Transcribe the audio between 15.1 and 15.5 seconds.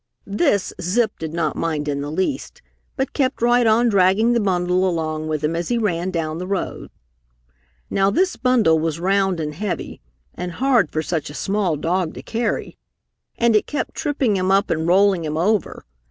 him